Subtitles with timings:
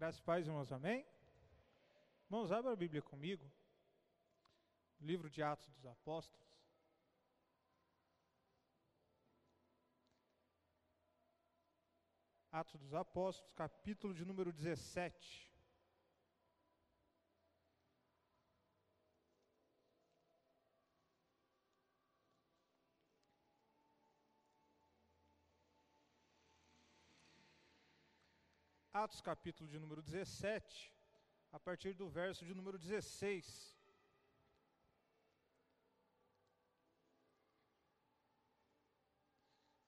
[0.00, 1.06] Graças e paz, irmãos, amém?
[2.24, 3.44] Irmãos, abra a Bíblia comigo.
[4.98, 6.48] Livro de Atos dos Apóstolos.
[12.50, 15.49] Atos dos Apóstolos, capítulo de número 17.
[28.92, 30.92] Atos capítulo de número 17,
[31.52, 33.78] a partir do verso de número 16.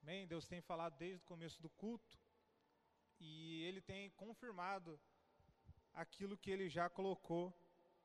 [0.02, 0.24] Amém?
[0.28, 2.16] Deus tem falado desde o começo do culto
[3.18, 5.00] e Ele tem confirmado
[5.92, 7.52] aquilo que Ele já colocou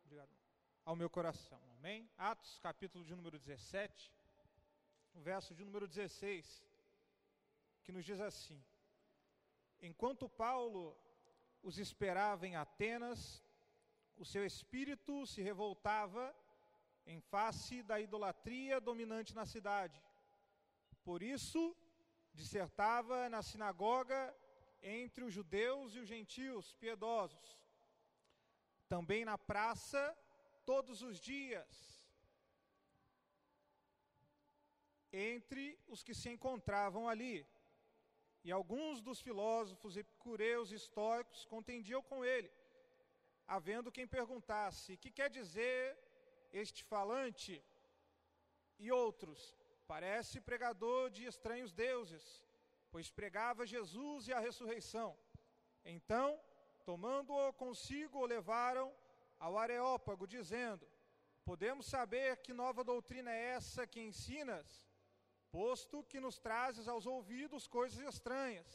[0.04, 0.36] obrigado,
[0.84, 1.62] ao meu coração.
[1.74, 2.10] Amém?
[2.18, 4.12] Atos capítulo de número 17,
[5.14, 6.66] o verso de número 16,
[7.84, 8.66] que nos diz assim:
[9.82, 10.98] Enquanto Paulo
[11.62, 13.44] os esperava em Atenas,
[14.16, 16.36] o seu espírito se revoltava
[17.06, 20.04] em face da idolatria dominante na cidade.
[21.04, 21.76] Por isso,
[22.34, 24.36] dissertava na sinagoga
[24.82, 27.58] entre os judeus e os gentios piedosos.
[28.90, 30.18] Também na praça,
[30.66, 31.98] todos os dias,
[35.12, 37.46] entre os que se encontravam ali.
[38.48, 42.50] E alguns dos filósofos epicureus estoicos contendiam com ele,
[43.46, 45.98] havendo quem perguntasse: que quer dizer
[46.54, 47.62] este falante?
[48.80, 49.54] E outros:
[49.86, 52.42] parece pregador de estranhos deuses,
[52.90, 55.10] pois pregava Jesus e a ressurreição.
[55.84, 56.40] Então,
[56.86, 58.96] tomando-o consigo, o levaram
[59.38, 60.88] ao Areópago, dizendo:
[61.44, 64.87] Podemos saber que nova doutrina é essa que ensinas?
[65.58, 68.72] Posto que nos trazes aos ouvidos coisas estranhas.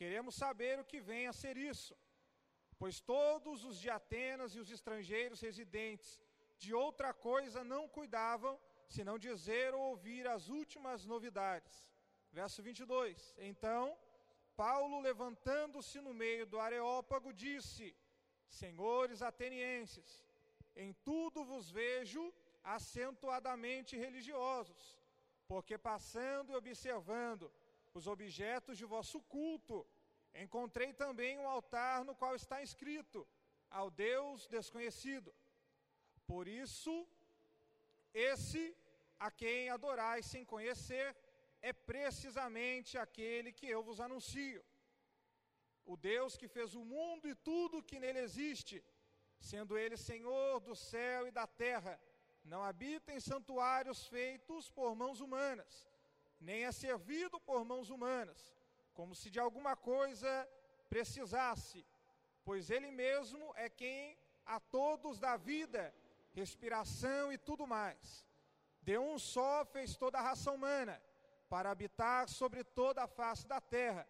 [0.00, 1.94] Queremos saber o que vem a ser isso,
[2.80, 6.10] pois todos os de Atenas e os estrangeiros residentes
[6.62, 8.54] de outra coisa não cuidavam,
[8.96, 11.74] senão dizer ou ouvir as últimas novidades.
[12.32, 13.34] Verso 22.
[13.50, 13.82] Então,
[14.56, 17.86] Paulo, levantando-se no meio do Areópago, disse:
[18.62, 20.10] Senhores atenienses,
[20.74, 22.24] em tudo vos vejo
[22.64, 24.99] acentuadamente religiosos
[25.50, 27.44] porque passando e observando
[27.98, 29.76] os objetos de vosso culto,
[30.42, 33.26] encontrei também um altar no qual está escrito:
[33.78, 35.34] ao Deus desconhecido.
[36.30, 36.94] Por isso,
[38.14, 38.62] esse
[39.26, 41.08] a quem adorais sem conhecer
[41.60, 44.62] é precisamente aquele que eu vos anuncio.
[45.84, 48.76] O Deus que fez o mundo e tudo que nele existe,
[49.50, 51.94] sendo ele Senhor do céu e da terra
[52.44, 55.86] não habita em santuários feitos por mãos humanas,
[56.40, 58.54] nem é servido por mãos humanas,
[58.94, 60.48] como se de alguma coisa
[60.88, 61.86] precisasse,
[62.44, 65.94] pois Ele mesmo é quem a todos dá vida,
[66.32, 68.26] respiração e tudo mais.
[68.82, 71.00] De um só fez toda a raça humana,
[71.48, 74.08] para habitar sobre toda a face da terra,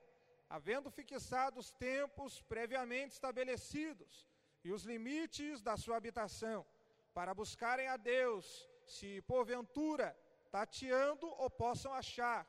[0.49, 4.29] havendo fixado os tempos previamente estabelecidos
[4.63, 6.67] e os limites da sua habitação
[7.15, 10.17] para buscarem a Deus, se porventura
[10.51, 12.47] tateando o possam achar,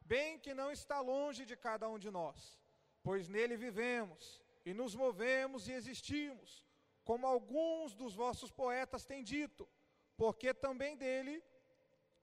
[0.00, 2.58] bem que não está longe de cada um de nós,
[3.02, 6.64] pois nele vivemos e nos movemos e existimos,
[7.04, 9.68] como alguns dos vossos poetas têm dito,
[10.16, 11.42] porque também dele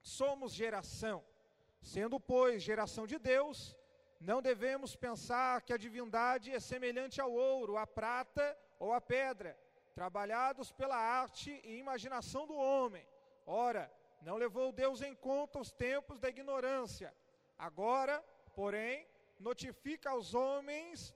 [0.02, 1.24] somos geração.
[1.80, 3.76] Sendo, pois, geração de Deus,
[4.20, 9.58] não devemos pensar que a divindade é semelhante ao ouro, à prata ou à pedra
[9.94, 13.06] trabalhados pela arte e imaginação do homem.
[13.46, 17.14] Ora, não levou Deus em conta os tempos da ignorância.
[17.58, 18.22] Agora,
[18.54, 19.06] porém,
[19.38, 21.14] notifica aos homens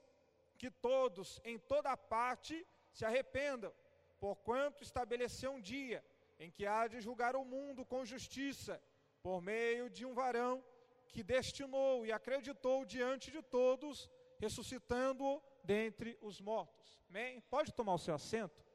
[0.59, 3.72] que todos, em toda parte, se arrependam,
[4.19, 6.04] porquanto estabeleceu um dia
[6.38, 8.82] em que há de julgar o mundo com justiça,
[9.22, 10.62] por meio de um varão
[11.09, 17.00] que destinou e acreditou diante de todos, ressuscitando-o dentre os mortos.
[17.09, 17.41] Amém?
[17.41, 18.66] Pode tomar o seu assento?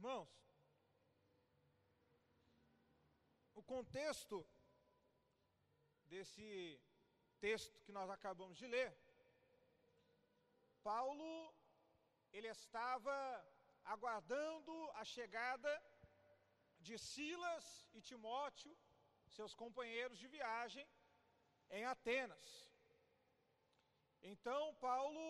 [0.00, 0.30] Irmãos,
[3.60, 4.36] o contexto
[6.12, 6.46] desse
[7.44, 8.90] texto que nós acabamos de ler,
[10.82, 11.28] Paulo,
[12.32, 13.16] ele estava
[13.94, 15.72] aguardando a chegada
[16.86, 18.74] de Silas e Timóteo,
[19.36, 20.88] seus companheiros de viagem,
[21.68, 22.48] em Atenas.
[24.22, 25.22] Então, Paulo,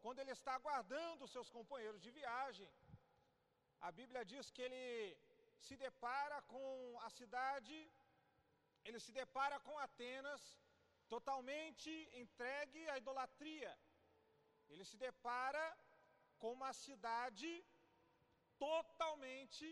[0.00, 2.70] quando ele está aguardando seus companheiros de viagem,
[3.86, 4.84] a Bíblia diz que ele
[5.66, 6.64] se depara com
[7.06, 7.76] a cidade,
[8.86, 10.42] ele se depara com Atenas
[11.14, 11.90] totalmente
[12.22, 13.72] entregue à idolatria.
[14.70, 15.64] Ele se depara
[16.40, 17.50] com uma cidade
[18.66, 19.68] totalmente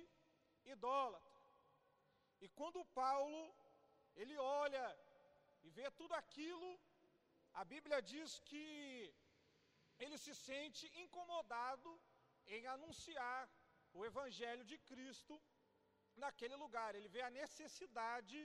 [0.75, 1.40] idólatra.
[2.44, 3.43] E quando Paulo
[4.20, 4.87] ele olha
[5.64, 6.70] e vê tudo aquilo,
[7.61, 8.64] a Bíblia diz que
[10.05, 11.90] ele se sente incomodado
[12.56, 13.40] em anunciar
[13.99, 15.35] o evangelho de Cristo
[16.23, 16.91] naquele lugar.
[16.94, 18.41] Ele vê a necessidade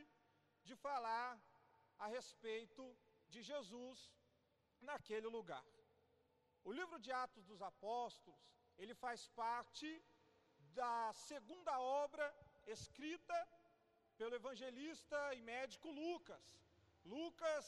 [0.67, 1.31] de falar
[1.97, 2.83] a respeito
[3.33, 3.97] de Jesus
[4.89, 5.67] naquele lugar.
[6.63, 8.41] O livro de Atos dos Apóstolos,
[8.77, 9.89] ele faz parte
[10.81, 12.25] da segunda obra
[12.75, 13.37] escrita
[14.17, 16.45] pelo evangelista e médico Lucas.
[17.15, 17.65] Lucas,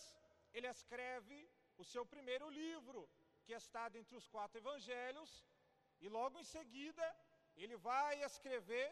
[0.53, 1.37] ele escreve
[1.77, 3.01] o seu primeiro livro,
[3.45, 5.31] que está dentre os quatro evangelhos,
[5.99, 7.05] e logo em seguida
[7.57, 8.87] ele vai escrever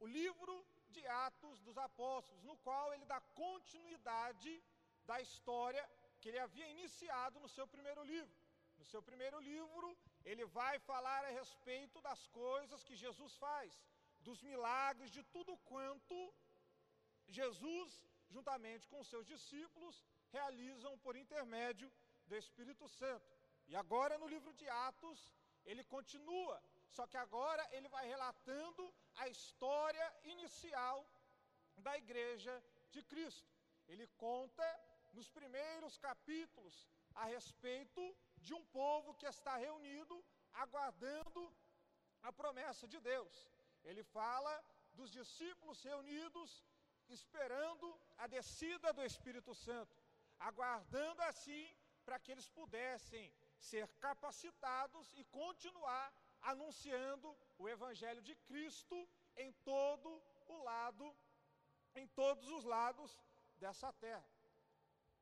[0.00, 0.54] o livro
[0.90, 4.62] de Atos dos Apóstolos, no qual ele dá continuidade
[5.04, 5.88] da história
[6.20, 8.36] que ele havia iniciado no seu primeiro livro.
[8.78, 9.88] No seu primeiro livro,
[10.24, 13.72] ele vai falar a respeito das coisas que Jesus faz,
[14.20, 16.16] dos milagres, de tudo quanto
[17.26, 17.90] Jesus,
[18.28, 21.90] juntamente com seus discípulos, realizam por intermédio
[22.26, 23.38] do Espírito Santo.
[23.66, 25.20] E agora no livro de Atos,
[25.64, 26.62] ele continua,
[26.96, 28.82] só que agora ele vai relatando
[29.16, 30.98] a história inicial
[31.76, 32.54] da igreja
[32.90, 33.50] de Cristo.
[33.86, 34.66] Ele conta
[35.12, 38.02] nos primeiros capítulos a respeito
[38.46, 40.16] de um povo que está reunido
[40.52, 41.42] aguardando
[42.22, 43.34] a promessa de Deus.
[43.84, 44.52] Ele fala
[44.94, 46.64] dos discípulos reunidos
[47.08, 47.86] esperando
[48.18, 49.96] a descida do Espírito Santo,
[50.38, 51.64] aguardando assim
[52.04, 56.12] para que eles pudessem ser capacitados e continuar
[56.42, 58.96] anunciando o evangelho de Cristo
[59.36, 60.10] em todo
[60.46, 61.16] o lado,
[61.94, 63.10] em todos os lados
[63.58, 64.28] dessa terra.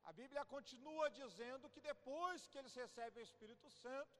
[0.03, 4.17] A Bíblia continua dizendo que depois que eles recebem o Espírito Santo,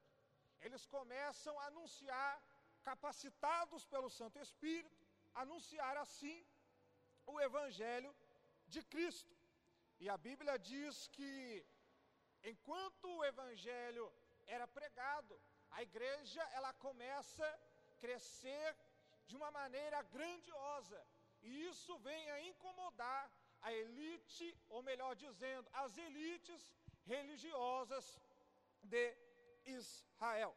[0.60, 2.42] eles começam a anunciar,
[2.82, 6.38] capacitados pelo Santo Espírito, anunciar assim
[7.26, 8.14] o Evangelho
[8.66, 9.34] de Cristo.
[10.00, 11.64] E a Bíblia diz que
[12.42, 14.12] enquanto o Evangelho
[14.46, 18.76] era pregado, a igreja ela começa a crescer
[19.26, 21.00] de uma maneira grandiosa.
[21.42, 23.30] E isso vem a incomodar
[23.62, 26.74] a elite, ou melhor dizendo, as elites
[27.06, 28.20] religiosas
[28.82, 29.16] de
[29.64, 30.56] Israel.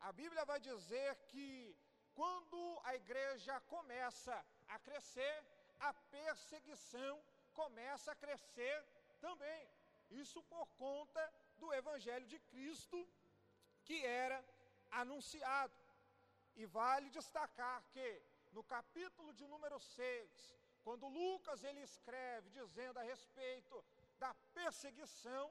[0.00, 1.76] A Bíblia vai dizer que
[2.14, 5.44] quando a igreja começa a crescer,
[5.80, 7.22] a perseguição
[7.52, 8.84] começa a crescer
[9.20, 9.68] também.
[10.10, 11.22] Isso por conta
[11.58, 13.08] do Evangelho de Cristo
[13.88, 14.38] que era
[15.02, 15.78] anunciado.
[16.60, 18.06] E vale destacar que
[18.56, 20.54] no capítulo de número 6,
[20.86, 23.76] quando Lucas ele escreve dizendo a respeito
[24.22, 25.44] da perseguição,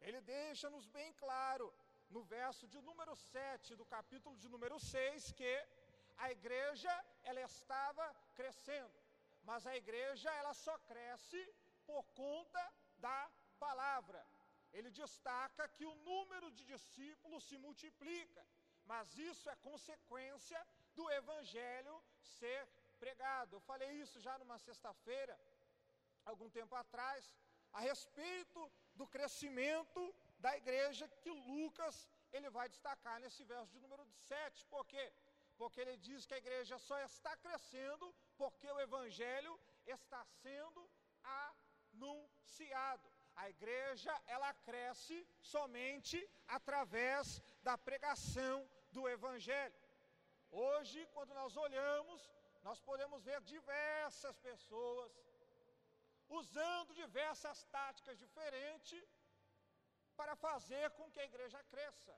[0.00, 1.66] ele deixa-nos bem claro
[2.14, 5.54] no verso de número 7 do capítulo de número 6 que
[6.24, 6.92] a igreja
[7.22, 8.04] ela estava
[8.34, 8.98] crescendo,
[9.48, 11.40] mas a igreja ela só cresce
[11.86, 12.62] por conta
[12.98, 14.20] da palavra.
[14.76, 18.42] Ele destaca que o número de discípulos se multiplica,
[18.90, 20.60] mas isso é consequência
[20.96, 21.94] do evangelho
[22.38, 22.60] ser
[22.98, 23.56] pregado.
[23.56, 25.34] Eu falei isso já numa sexta-feira,
[26.24, 27.22] algum tempo atrás,
[27.72, 28.60] a respeito
[28.94, 30.02] do crescimento
[30.38, 31.96] da igreja que Lucas
[32.32, 34.66] ele vai destacar nesse verso de número 7.
[34.74, 35.04] Por quê?
[35.56, 40.80] Porque ele diz que a igreja só está crescendo porque o evangelho está sendo
[41.92, 43.13] anunciado.
[43.36, 48.56] A igreja ela cresce somente através da pregação
[48.92, 49.74] do evangelho.
[50.50, 52.20] Hoje, quando nós olhamos
[52.66, 55.12] nós podemos ver diversas pessoas
[56.40, 59.04] usando diversas táticas diferentes
[60.18, 62.14] para fazer com que a igreja cresça.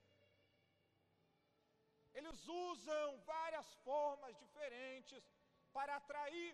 [2.19, 5.25] Eles usam várias formas diferentes
[5.77, 6.53] para atrair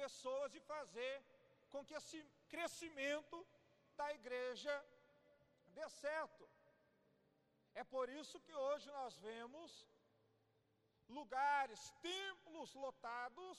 [0.00, 1.14] pessoas e fazer
[1.70, 2.20] com que esse
[2.52, 3.36] crescimento
[3.98, 4.74] da igreja
[5.76, 6.44] dê certo.
[7.80, 9.70] É por isso que hoje nós vemos
[11.18, 11.80] lugares,
[12.10, 13.58] templos lotados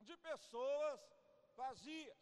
[0.00, 1.00] de pessoas
[1.62, 2.20] vazias.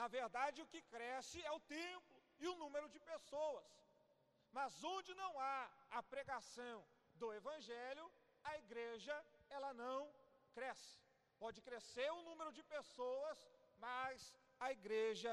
[0.00, 3.66] Na verdade, o que cresce é o templo e o número de pessoas.
[4.56, 5.60] Mas onde não há
[5.98, 6.76] a pregação
[7.20, 8.06] do evangelho,
[8.50, 9.14] a igreja
[9.56, 10.00] ela não
[10.56, 10.98] cresce.
[11.38, 13.38] Pode crescer o número de pessoas,
[13.76, 15.32] mas a igreja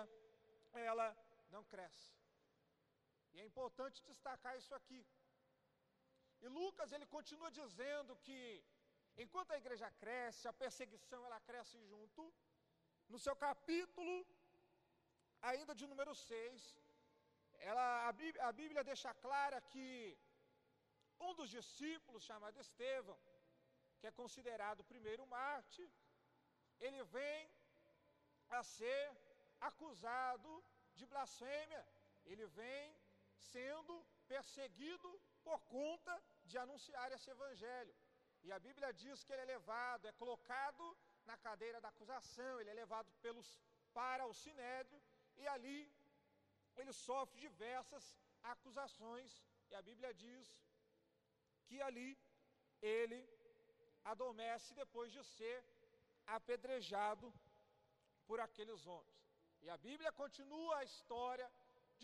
[0.73, 1.07] ela
[1.49, 2.11] não cresce.
[3.33, 5.05] E é importante destacar isso aqui.
[6.41, 8.41] E Lucas ele continua dizendo que
[9.23, 12.21] Enquanto a igreja cresce, a perseguição ela cresce junto.
[13.13, 14.13] No seu capítulo,
[15.49, 16.77] ainda de número 6,
[17.69, 20.17] ela, a, Bíblia, a Bíblia deixa clara que
[21.19, 23.19] um dos discípulos, chamado Estevão,
[23.99, 25.83] que é considerado o primeiro Marte,
[26.79, 27.49] ele vem
[28.59, 29.03] a ser
[29.69, 30.51] acusado
[30.97, 31.83] de blasfêmia,
[32.25, 32.85] ele vem
[33.51, 33.93] sendo
[34.27, 35.09] perseguido
[35.47, 36.13] por conta
[36.49, 37.95] de anunciar esse evangelho.
[38.43, 40.85] E a Bíblia diz que ele é levado, é colocado
[41.29, 43.49] na cadeira da acusação, ele é levado pelos,
[43.93, 45.01] para o sinédrio
[45.41, 45.79] e ali
[46.79, 48.05] ele sofre diversas
[48.53, 49.31] acusações.
[49.69, 50.47] E a Bíblia diz
[51.67, 52.09] que ali
[52.81, 53.19] ele
[54.03, 55.57] adormece depois de ser
[56.25, 57.31] apedrejado
[58.27, 59.19] por aqueles homens.
[59.61, 61.47] E a Bíblia continua a história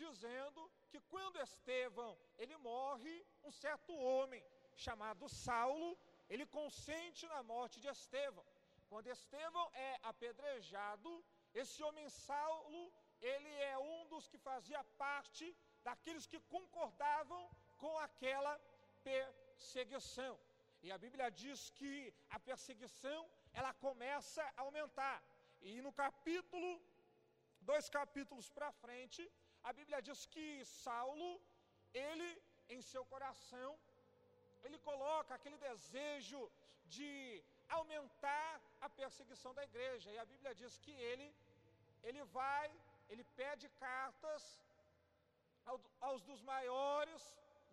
[0.02, 0.60] dizendo
[0.90, 4.42] que quando Estevão ele morre, um certo homem
[4.76, 5.90] chamado Saulo,
[6.28, 8.46] ele consente na morte de Estevão.
[8.88, 11.10] Quando Estevão é apedrejado,
[11.54, 12.82] esse homem Saulo,
[13.20, 15.46] ele é um dos que fazia parte
[15.82, 17.42] daqueles que concordavam
[17.82, 18.54] com aquela
[19.02, 20.34] perseguição.
[20.82, 21.92] E a Bíblia diz que
[22.30, 23.20] a perseguição
[23.52, 25.18] ela começa a aumentar.
[25.60, 26.70] E no capítulo,
[27.60, 29.22] dois capítulos para frente,
[29.62, 31.30] a Bíblia diz que Saulo,
[31.92, 32.28] ele
[32.68, 33.70] em seu coração,
[34.64, 36.40] ele coloca aquele desejo
[36.96, 40.10] de aumentar a perseguição da igreja.
[40.10, 41.28] E a Bíblia diz que ele,
[42.02, 42.70] ele vai,
[43.08, 44.42] ele pede cartas
[46.00, 47.22] aos dos maiores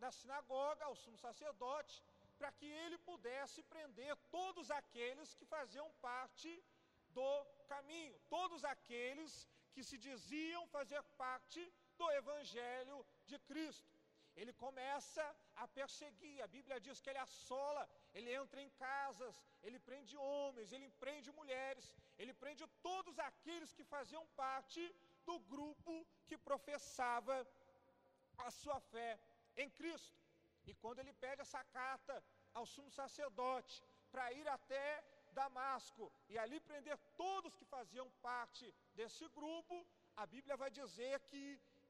[0.03, 2.03] da sinagoga, ao sumo sacerdote,
[2.37, 6.51] para que ele pudesse prender todos aqueles que faziam parte
[7.17, 7.31] do
[7.73, 9.33] caminho, todos aqueles
[9.73, 11.61] que se diziam fazer parte
[11.99, 12.97] do evangelho
[13.29, 13.93] de Cristo.
[14.41, 15.23] Ele começa
[15.63, 20.73] a perseguir, a Bíblia diz que ele assola, ele entra em casas, ele prende homens,
[20.75, 21.85] ele prende mulheres,
[22.21, 24.83] ele prende todos aqueles que faziam parte
[25.27, 25.93] do grupo
[26.27, 27.35] que professava
[28.45, 29.11] a sua fé
[29.63, 30.17] em Cristo.
[30.69, 32.15] E quando ele pede essa carta
[32.53, 33.75] ao sumo sacerdote
[34.11, 34.85] para ir até
[35.39, 38.65] Damasco e ali prender todos que faziam parte
[38.97, 39.75] desse grupo,
[40.23, 41.43] a Bíblia vai dizer que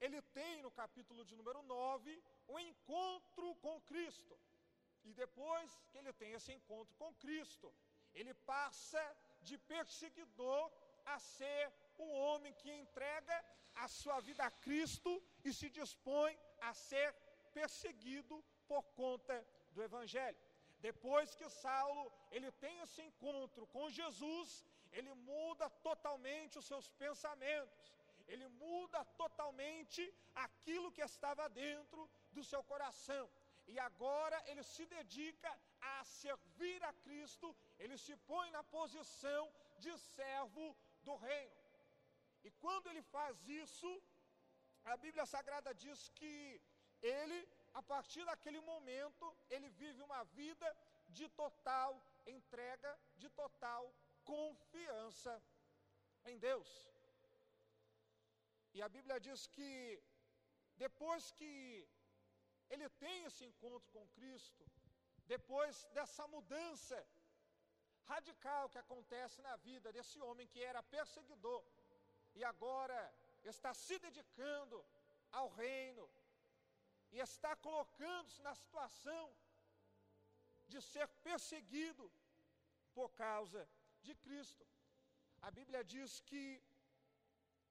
[0.06, 2.24] ele tem no capítulo de número 9
[2.54, 4.36] um encontro com Cristo.
[5.08, 7.68] E depois que ele tem esse encontro com Cristo,
[8.14, 9.04] ele passa
[9.48, 10.64] de perseguidor
[11.14, 11.64] a ser
[12.00, 13.38] um homem que entrega
[13.76, 15.12] a sua vida a Cristo
[15.44, 17.14] e se dispõe a ser
[17.54, 19.36] perseguido por conta
[19.72, 20.45] do evangelho.
[20.90, 22.04] Depois que Saulo
[22.36, 24.50] ele tem esse encontro com Jesus,
[24.98, 27.86] ele muda totalmente os seus pensamentos.
[28.34, 30.02] Ele muda totalmente
[30.46, 32.02] aquilo que estava dentro
[32.36, 33.26] do seu coração.
[33.74, 35.52] E agora ele se dedica
[35.94, 37.48] a servir a Cristo,
[37.84, 39.44] ele se põe na posição
[39.84, 40.66] de servo
[41.08, 41.60] do reino.
[42.44, 43.92] E quando ele faz isso,
[44.92, 46.36] a Bíblia Sagrada diz que
[47.02, 47.40] ele
[47.80, 50.68] a partir daquele momento, ele vive uma vida
[51.18, 51.92] de total
[52.36, 52.92] entrega,
[53.22, 53.84] de total
[54.32, 55.34] confiança
[56.30, 56.70] em Deus.
[58.76, 59.72] E a Bíblia diz que
[60.86, 61.54] depois que
[62.74, 64.64] ele tem esse encontro com Cristo,
[65.34, 66.98] depois dessa mudança
[68.12, 71.64] radical que acontece na vida desse homem que era perseguidor
[72.36, 73.00] e agora
[73.44, 74.78] está se dedicando
[75.32, 76.04] ao reino,
[77.12, 79.24] e está colocando-se na situação
[80.68, 82.12] de ser perseguido
[82.94, 83.62] por causa
[84.02, 84.66] de Cristo.
[85.42, 86.62] A Bíblia diz que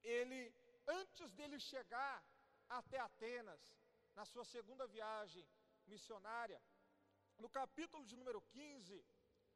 [0.03, 0.41] ele,
[0.87, 2.17] antes dele chegar
[2.69, 3.63] até Atenas,
[4.15, 5.47] na sua segunda viagem
[5.87, 6.61] missionária,
[7.39, 9.05] no capítulo de número 15,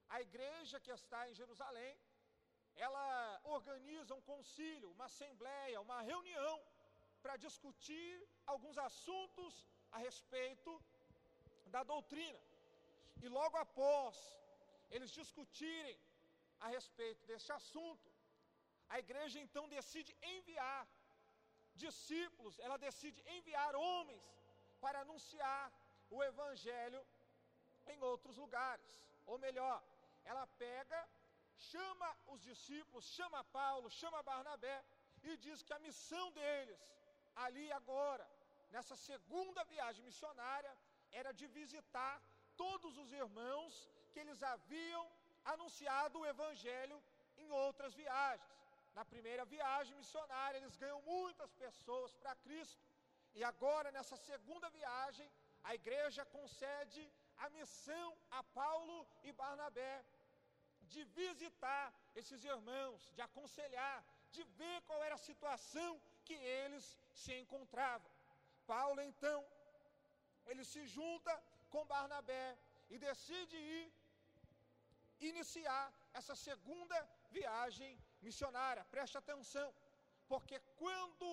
[0.09, 1.93] a igreja que está em Jerusalém,
[2.75, 6.57] ela organiza um concílio, uma assembleia, uma reunião
[7.23, 8.13] para discutir
[8.53, 9.53] alguns assuntos
[9.97, 10.73] a respeito
[11.75, 12.41] da doutrina.
[13.23, 14.17] E logo após
[14.95, 15.99] eles discutirem
[16.65, 18.09] a respeito desse assunto,
[18.95, 20.83] a igreja então decide enviar
[21.85, 24.27] discípulos, ela decide enviar homens
[24.83, 25.65] para anunciar
[26.11, 27.03] o evangelho
[27.93, 28.87] em outros lugares.
[29.27, 29.77] Ou melhor,
[30.25, 31.01] ela pega,
[31.71, 34.77] chama os discípulos, chama Paulo, chama Barnabé
[35.23, 36.83] e diz que a missão deles
[37.45, 38.27] ali agora
[38.75, 40.73] nessa segunda viagem missionária,
[41.21, 42.15] era de visitar
[42.63, 43.75] todos os irmãos
[44.13, 45.05] que eles haviam
[45.53, 46.99] anunciado o Evangelho
[47.43, 48.57] em outras viagens.
[48.99, 52.85] Na primeira viagem missionária, eles ganham muitas pessoas para Cristo.
[53.39, 55.29] E agora, nessa segunda viagem,
[55.69, 57.03] a igreja concede
[57.45, 59.95] a missão a Paulo e Barnabé
[60.93, 61.87] de visitar
[62.21, 63.99] esses irmãos, de aconselhar,
[64.35, 65.91] de ver qual era a situação
[66.25, 66.87] que eles
[67.23, 68.11] se encontravam.
[68.73, 69.39] Paulo, então,
[70.51, 71.33] ele se junta
[71.73, 72.47] com Barnabé
[72.93, 73.87] e decide ir
[75.31, 75.85] iniciar
[76.19, 76.97] essa segunda
[77.39, 77.91] viagem
[78.27, 78.85] missionária.
[78.95, 79.69] Preste atenção,
[80.33, 81.29] porque quando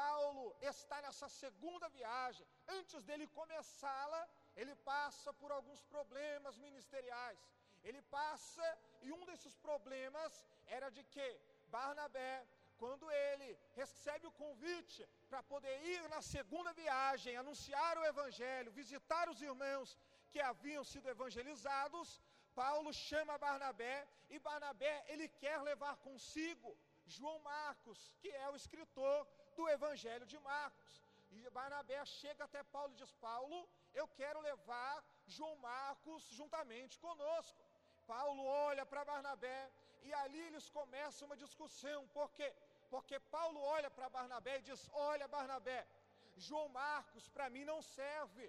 [0.00, 2.46] Paulo está nessa segunda viagem,
[2.78, 4.22] antes dele começá-la,
[4.60, 7.40] ele passa por alguns problemas ministeriais.
[7.88, 8.66] Ele passa,
[9.06, 10.32] e um desses problemas
[10.76, 11.26] era de que
[11.76, 12.32] Barnabé,
[12.80, 13.48] quando ele
[13.80, 19.96] recebe o convite para poder ir na segunda viagem, anunciar o evangelho, visitar os irmãos
[20.32, 22.20] que haviam sido evangelizados,
[22.62, 23.96] Paulo chama Barnabé
[24.30, 26.70] e Barnabé ele quer levar consigo
[27.14, 29.18] João Marcos, que é o escritor
[29.56, 30.92] do Evangelho de Marcos.
[31.30, 33.58] E Barnabé chega até Paulo e diz: Paulo,
[33.94, 34.94] eu quero levar
[35.26, 37.62] João Marcos juntamente conosco.
[38.06, 39.60] Paulo olha para Barnabé
[40.02, 42.00] e ali eles começam uma discussão.
[42.08, 42.48] Por quê?
[42.94, 45.86] Porque Paulo olha para Barnabé e diz: Olha, Barnabé,
[46.36, 48.44] João Marcos para mim não serve.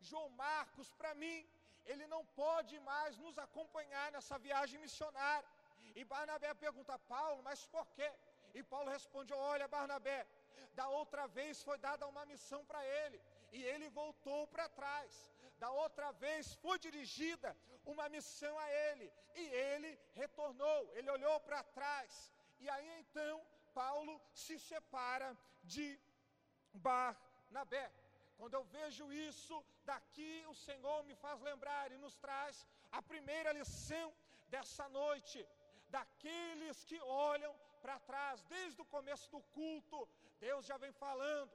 [0.00, 1.38] João Marcos para mim,
[1.84, 5.48] ele não pode mais nos acompanhar nessa viagem missionária.
[5.94, 8.10] E Barnabé pergunta: Paulo, mas por quê?
[8.54, 10.26] E Paulo responde: Olha, Barnabé,
[10.74, 13.20] da outra vez foi dada uma missão para ele,
[13.52, 15.30] e ele voltou para trás.
[15.58, 21.62] Da outra vez foi dirigida uma missão a ele, e ele retornou, ele olhou para
[21.62, 22.32] trás.
[22.58, 23.40] E aí então
[23.80, 24.14] Paulo
[24.44, 25.30] se separa
[25.74, 25.86] de
[26.88, 27.86] Barnabé.
[28.38, 33.52] Quando eu vejo isso, daqui o Senhor me faz lembrar e nos traz a primeira
[33.52, 34.08] lição
[34.48, 35.38] dessa noite,
[35.88, 40.08] daqueles que olham para trás, desde o começo do culto,
[40.46, 41.52] Deus já vem falando.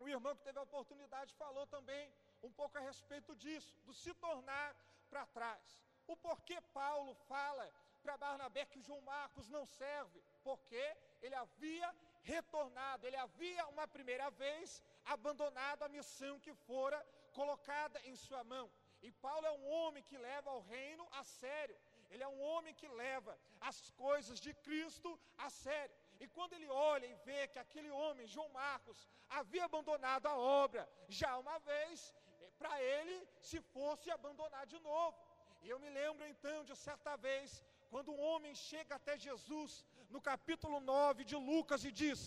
[0.00, 2.04] O irmão que teve a oportunidade falou também
[2.42, 4.74] um pouco a respeito disso, do se tornar
[5.10, 5.66] para trás.
[6.06, 7.66] O porquê Paulo fala
[8.02, 10.20] para Barnabé que João Marcos não serve?
[10.42, 10.82] Porque
[11.22, 11.88] ele havia
[12.22, 16.98] retornado, ele havia uma primeira vez abandonado a missão que fora
[17.38, 18.66] colocada em sua mão.
[19.06, 21.76] E Paulo é um homem que leva o reino a sério.
[22.10, 23.32] Ele é um homem que leva
[23.68, 25.94] as coisas de Cristo a sério.
[26.20, 29.08] E quando ele olha e vê que aquele homem, João Marcos,
[29.38, 35.18] havia abandonado a obra já uma vez, eh, para ele se fosse abandonar de novo.
[35.62, 40.20] E eu me lembro então de certa vez, quando um homem chega até Jesus, no
[40.30, 42.20] capítulo 9 de Lucas, e diz: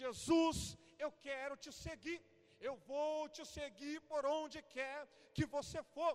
[0.00, 0.56] Jesus,
[1.04, 2.20] eu quero te seguir,
[2.68, 4.98] eu vou te seguir por onde quer
[5.36, 6.14] que você for.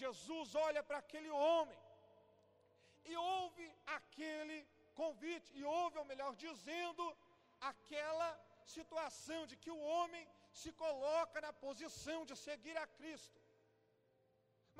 [0.00, 1.80] Jesus olha para aquele homem
[3.10, 3.66] e ouve
[3.98, 4.58] aquele
[5.00, 7.04] convite, e ouve, ou melhor, dizendo
[7.72, 8.30] aquela
[8.74, 10.24] situação de que o homem
[10.60, 13.38] se coloca na posição de seguir a Cristo.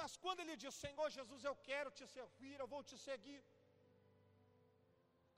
[0.01, 3.41] Mas quando ele diz, Senhor Jesus, eu quero te servir, eu vou te seguir,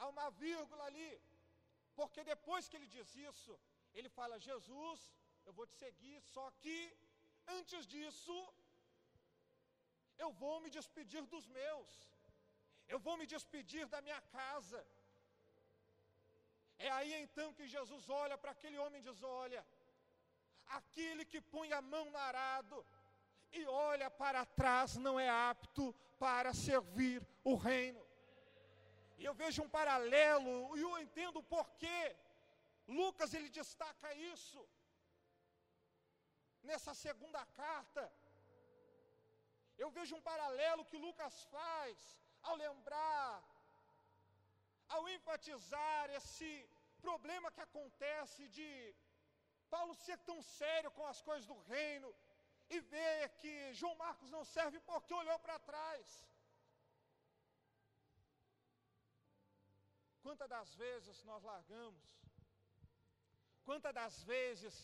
[0.05, 1.13] há uma vírgula ali,
[1.99, 3.55] porque depois que ele diz isso,
[3.99, 5.01] ele fala, Jesus,
[5.47, 6.79] eu vou te seguir, só que
[7.59, 8.37] antes disso,
[10.25, 11.93] eu vou me despedir dos meus
[12.89, 14.85] eu vou me despedir da minha casa.
[16.79, 19.65] É aí então que Jesus olha para aquele homem e diz: Olha,
[20.67, 22.85] aquele que põe a mão no arado
[23.53, 28.04] e olha para trás não é apto para servir o reino.
[29.21, 32.01] E eu vejo um paralelo e eu entendo o porquê.
[33.01, 34.61] Lucas ele destaca isso
[36.69, 38.03] nessa segunda carta.
[39.83, 41.97] Eu vejo um paralelo que Lucas faz
[42.43, 43.33] ao lembrar,
[44.95, 46.51] ao enfatizar esse
[47.07, 48.69] problema que acontece de
[49.75, 52.09] Paulo ser tão sério com as coisas do reino
[52.75, 56.07] e ver que João Marcos não serve porque olhou para trás.
[60.25, 62.05] Quantas das vezes nós largamos?
[63.63, 64.75] Quantas das vezes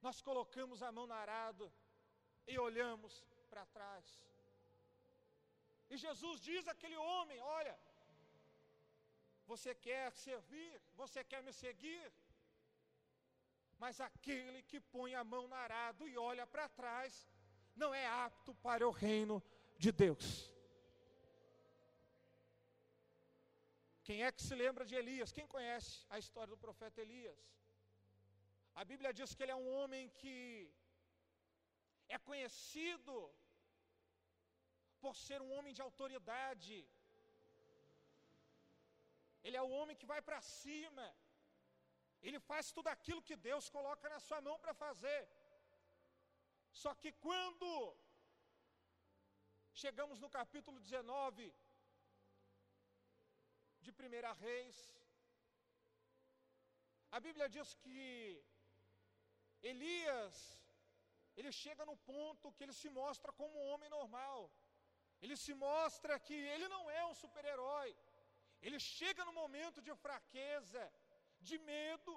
[0.00, 1.70] nós colocamos a mão no arado
[2.46, 3.12] e olhamos
[3.50, 4.06] para trás?
[5.90, 7.78] E Jesus diz àquele homem: Olha,
[9.52, 12.10] você quer servir, você quer me seguir,
[13.78, 17.28] mas aquele que põe a mão no arado e olha para trás,
[17.74, 19.42] não é apto para o reino
[19.78, 20.55] de Deus.
[24.06, 25.32] Quem é que se lembra de Elias?
[25.36, 27.40] Quem conhece a história do profeta Elias?
[28.80, 30.36] A Bíblia diz que ele é um homem que
[32.16, 33.16] é conhecido
[35.02, 36.78] por ser um homem de autoridade.
[39.44, 41.06] Ele é o homem que vai para cima.
[42.26, 45.20] Ele faz tudo aquilo que Deus coloca na sua mão para fazer.
[46.82, 47.70] Só que quando
[49.84, 51.52] chegamos no capítulo 19
[53.86, 54.76] de Primeira Reis.
[57.16, 57.98] A Bíblia diz que
[59.70, 60.36] Elias,
[61.38, 64.40] ele chega no ponto que ele se mostra como um homem normal.
[65.22, 67.90] Ele se mostra que ele não é um super-herói.
[68.66, 70.82] Ele chega no momento de fraqueza,
[71.48, 72.14] de medo.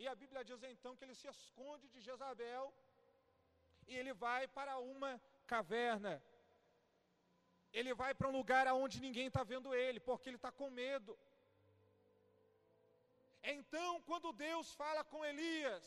[0.00, 2.66] E a Bíblia diz então que ele se esconde de Jezabel
[3.88, 5.12] e ele vai para uma
[5.54, 6.14] caverna.
[7.72, 11.18] Ele vai para um lugar aonde ninguém está vendo ele, porque ele está com medo.
[13.42, 15.84] Então, quando Deus fala com Elias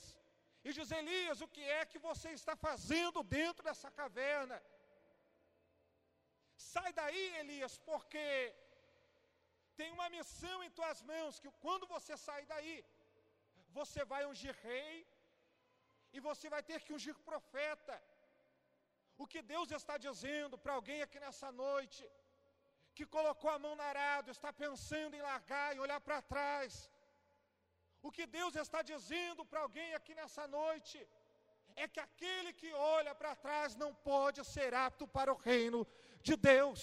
[0.63, 4.61] e diz: Elias, o que é que você está fazendo dentro dessa caverna?
[6.55, 8.27] Sai daí, Elias, porque
[9.75, 12.75] tem uma missão em tuas mãos que quando você sair daí,
[13.77, 14.95] você vai ungir rei
[16.13, 17.95] e você vai ter que ungir profeta.
[19.21, 22.01] O que Deus está dizendo para alguém aqui nessa noite,
[22.95, 26.71] que colocou a mão no arado, está pensando em largar e olhar para trás.
[28.07, 30.97] O que Deus está dizendo para alguém aqui nessa noite,
[31.75, 35.79] é que aquele que olha para trás não pode ser apto para o reino
[36.27, 36.81] de Deus.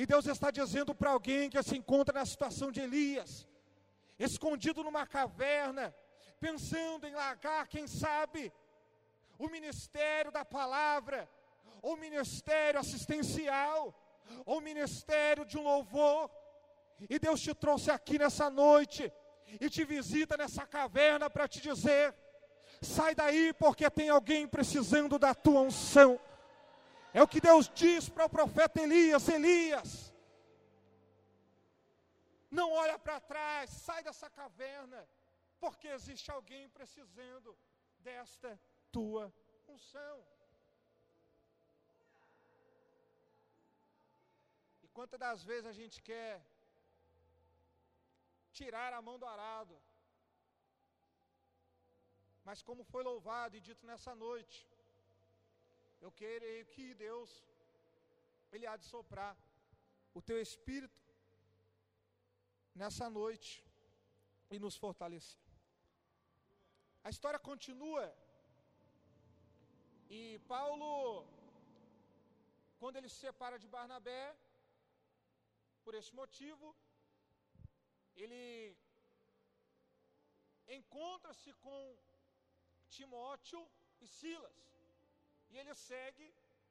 [0.00, 3.46] E Deus está dizendo para alguém que se encontra na situação de Elias,
[4.18, 5.86] escondido numa caverna,
[6.46, 8.50] pensando em largar, quem sabe,
[9.40, 11.28] o ministério da palavra,
[11.80, 13.94] ou ministério assistencial,
[14.44, 16.30] ou ministério de um louvor.
[17.08, 19.10] E Deus te trouxe aqui nessa noite
[19.58, 22.14] e te visita nessa caverna para te dizer:
[22.82, 26.20] sai daí, porque tem alguém precisando da tua unção.
[27.14, 30.12] É o que Deus diz para o profeta Elias: Elias,
[32.50, 35.08] não olha para trás, sai dessa caverna,
[35.58, 37.56] porque existe alguém precisando
[38.00, 38.60] desta
[38.96, 39.24] tua
[39.74, 40.16] unção.
[44.84, 46.34] E quantas das vezes a gente quer
[48.58, 49.76] tirar a mão do arado,
[52.48, 54.58] mas como foi louvado e dito nessa noite,
[56.04, 57.30] eu queria que Deus,
[58.52, 59.34] Ele há de soprar
[60.18, 61.00] o teu espírito
[62.80, 63.50] nessa noite
[64.50, 65.40] e nos fortalecer.
[67.04, 68.04] A história continua.
[70.18, 70.20] E
[70.52, 70.92] Paulo,
[72.80, 74.24] quando ele se separa de Barnabé,
[75.84, 76.66] por esse motivo,
[78.22, 78.76] ele
[80.78, 81.78] encontra-se com
[82.96, 83.62] Timóteo
[84.04, 84.58] e Silas
[85.50, 86.26] e ele segue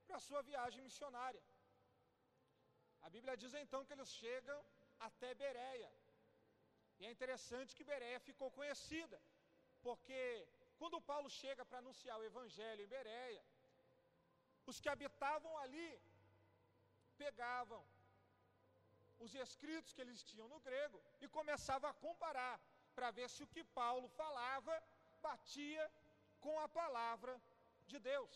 [0.06, 1.44] para a sua viagem missionária.
[3.06, 4.60] A Bíblia diz então que eles chegam
[5.08, 5.92] até Bereia.
[7.00, 9.18] E é interessante que Bereia ficou conhecida,
[9.86, 10.22] porque
[10.80, 13.44] quando Paulo chega para anunciar o evangelho em Bereia,
[14.70, 15.90] os que habitavam ali
[17.24, 17.82] pegavam
[19.24, 22.56] os escritos que eles tinham no grego e começavam a comparar
[22.96, 24.76] para ver se o que Paulo falava
[25.28, 25.86] batia
[26.46, 27.34] com a palavra
[27.92, 28.36] de Deus.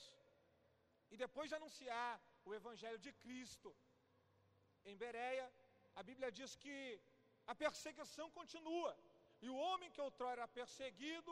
[1.12, 2.12] E depois de anunciar
[2.48, 3.70] o Evangelho de Cristo
[4.90, 5.46] em Bereia,
[6.00, 6.76] a Bíblia diz que
[7.52, 8.92] a perseguição continua.
[9.46, 11.32] E o homem que outrora era perseguido,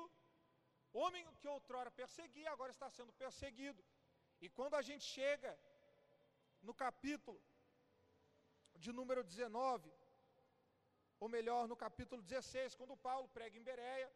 [0.94, 3.84] homem que outrora perseguia, agora está sendo perseguido.
[4.42, 5.52] E quando a gente chega
[6.62, 7.42] no capítulo
[8.76, 9.92] de número 19,
[11.20, 14.12] ou melhor, no capítulo 16, quando Paulo prega em Bereia,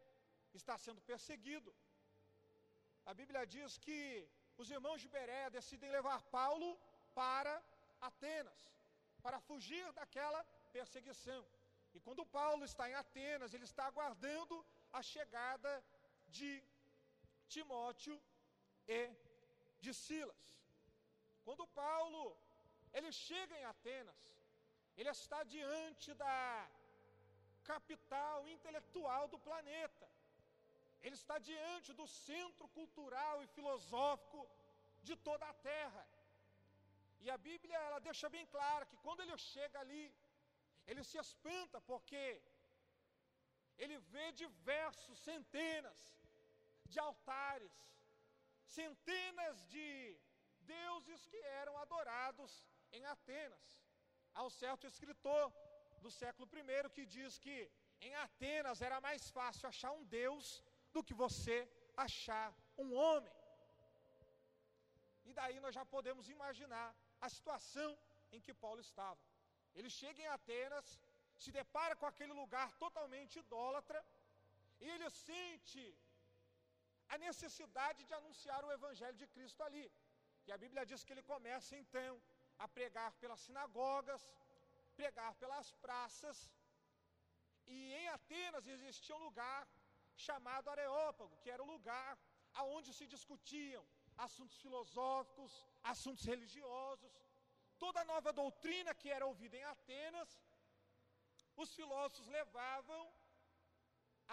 [0.60, 1.70] está sendo perseguido.
[3.10, 3.98] A Bíblia diz que
[4.58, 6.68] os irmãos de Berea decidem levar Paulo
[7.14, 7.54] para
[8.00, 8.60] Atenas,
[9.22, 11.42] para fugir daquela perseguição.
[11.94, 14.56] E quando Paulo está em Atenas, ele está aguardando
[14.92, 15.70] a chegada
[16.38, 16.50] de
[17.54, 18.16] Timóteo
[18.98, 19.00] e
[19.84, 20.44] de Silas.
[21.44, 22.24] Quando Paulo
[22.96, 24.22] ele chega em Atenas,
[24.96, 26.36] ele está diante da
[27.70, 30.06] capital intelectual do planeta
[31.06, 34.40] ele está diante do centro cultural e filosófico
[35.08, 36.04] de toda a terra.
[37.24, 40.04] E a Bíblia ela deixa bem claro que quando ele chega ali,
[40.86, 42.22] ele se espanta porque
[43.78, 46.00] ele vê diversos, centenas
[46.92, 47.74] de altares,
[48.78, 49.88] centenas de
[50.74, 52.52] deuses que eram adorados
[52.92, 53.66] em Atenas.
[54.34, 55.44] Há um certo escritor
[56.04, 57.56] do século I que diz que
[58.06, 60.62] em Atenas era mais fácil achar um Deus
[60.94, 61.58] do que você
[62.06, 63.34] achar um homem.
[65.28, 66.88] E daí nós já podemos imaginar
[67.20, 67.90] a situação
[68.34, 69.22] em que Paulo estava.
[69.74, 70.86] Ele chega em Atenas,
[71.42, 74.00] se depara com aquele lugar totalmente idólatra,
[74.80, 75.82] e ele sente
[77.12, 79.86] a necessidade de anunciar o Evangelho de Cristo ali.
[80.46, 82.12] E a Bíblia diz que ele começa então
[82.64, 84.22] a pregar pelas sinagogas,
[85.00, 86.38] pregar pelas praças.
[87.74, 89.60] E em Atenas existia um lugar
[90.26, 92.10] chamado Areópago, que era o lugar
[92.60, 93.84] aonde se discutiam
[94.26, 95.52] assuntos filosóficos,
[95.92, 97.12] assuntos religiosos,
[97.82, 100.30] toda nova doutrina que era ouvida em Atenas,
[101.62, 103.02] os filósofos levavam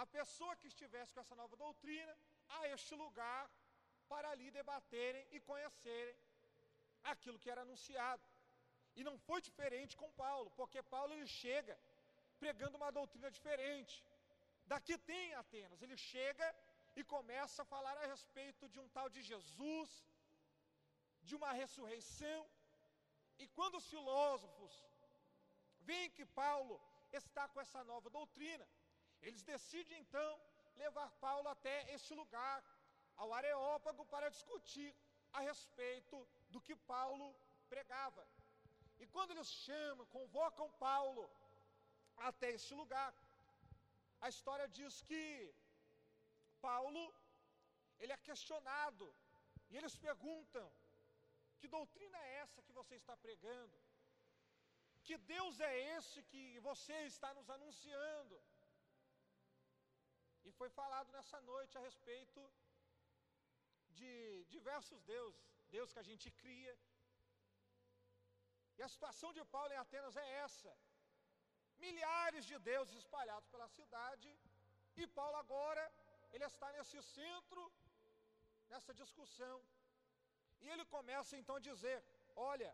[0.02, 2.14] a pessoa que estivesse com essa nova doutrina
[2.50, 3.50] a este lugar
[4.08, 6.16] para ali debaterem e conhecerem
[7.04, 8.26] aquilo que era anunciado.
[8.96, 11.78] E não foi diferente com Paulo, porque Paulo ele chega
[12.40, 13.96] pregando uma doutrina diferente.
[14.66, 16.48] Daqui tem Atenas, ele chega
[16.96, 19.90] e começa a falar a respeito de um tal de Jesus,
[21.28, 22.42] de uma ressurreição.
[23.40, 24.74] E quando os filósofos
[25.90, 26.76] veem que Paulo
[27.12, 28.68] está com essa nova doutrina,
[29.22, 30.30] eles decidem então
[30.76, 32.64] levar Paulo até este lugar,
[33.16, 34.90] ao Areópago, para discutir
[35.32, 36.18] a respeito
[36.50, 37.28] do que Paulo
[37.70, 38.24] pregava.
[39.00, 41.30] E quando eles chamam, convocam Paulo
[42.30, 43.14] até este lugar,
[44.22, 45.24] a história diz que
[46.62, 47.04] Paulo,
[48.00, 49.06] ele é questionado,
[49.70, 50.66] e eles perguntam:
[51.60, 53.78] que doutrina é essa que você está pregando?
[55.08, 58.36] Que Deus é esse que você está nos anunciando?
[60.48, 62.42] E foi falado nessa noite a respeito
[64.00, 64.14] de
[64.56, 66.74] diversos deuses, Deus que a gente cria.
[68.78, 70.72] E a situação de Paulo em Atenas é essa:
[71.86, 74.30] milhares de deuses espalhados pela cidade,
[75.02, 75.84] e Paulo agora,
[76.34, 77.64] ele está nesse centro,
[78.72, 79.58] nessa discussão.
[80.64, 81.98] E ele começa então a dizer:
[82.52, 82.72] olha,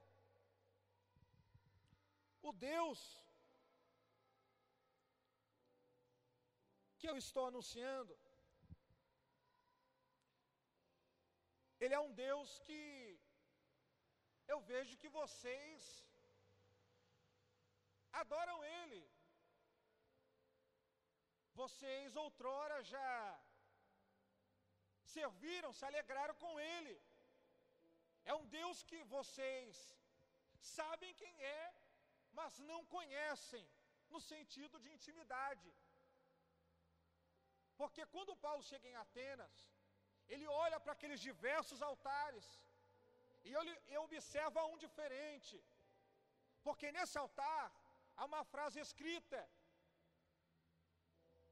[2.42, 3.00] o Deus
[7.00, 8.14] que eu estou anunciando,
[11.84, 12.84] Ele é um Deus que
[14.54, 15.82] eu vejo que vocês
[18.22, 19.02] adoram Ele.
[21.62, 23.14] Vocês outrora já
[25.16, 26.96] serviram, se alegraram com Ele.
[28.32, 29.78] É um Deus que vocês
[30.78, 31.64] sabem quem é,
[32.40, 33.66] mas não conhecem,
[34.14, 35.70] no sentido de intimidade.
[37.80, 39.54] Porque quando Paulo chega em Atenas,
[40.34, 42.48] ele olha para aqueles diversos altares,
[43.48, 45.56] e ele, ele observa um diferente,
[46.66, 47.66] porque nesse altar
[48.18, 49.42] há uma frase escrita,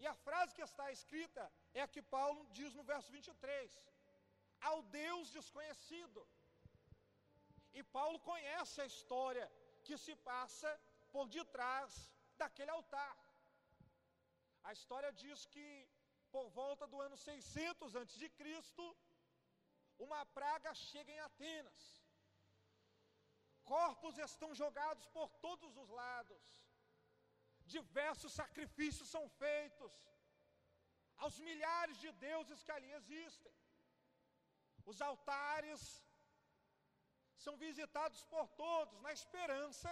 [0.02, 1.44] e a frase que está escrita
[1.80, 3.78] é a que Paulo diz no verso 23:
[4.70, 6.22] Ao Deus desconhecido.
[7.78, 9.46] E Paulo conhece a história
[9.86, 10.70] que se passa
[11.14, 11.90] por detrás
[12.42, 13.16] daquele altar.
[14.68, 15.68] A história diz que
[16.36, 18.84] por volta do ano 600 antes de Cristo,
[20.06, 21.86] uma praga chega em Atenas.
[23.74, 26.44] Corpos estão jogados por todos os lados.
[27.76, 29.94] Diversos sacrifícios são feitos
[31.18, 33.56] aos milhares de deuses que ali existem.
[34.92, 35.82] Os altares
[37.44, 39.92] são visitados por todos na esperança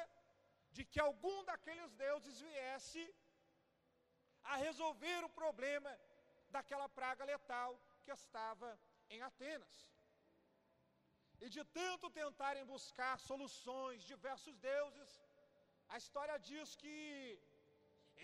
[0.75, 3.03] de que algum daqueles deuses viesse
[4.51, 5.91] a resolver o problema
[6.55, 7.71] daquela praga letal
[8.03, 8.69] que estava
[9.15, 9.75] em Atenas.
[11.43, 15.11] E de tanto tentarem buscar soluções, diversos deuses,
[15.93, 16.95] a história diz que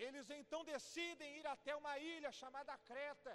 [0.06, 3.34] eles então decidem ir até uma ilha chamada Creta,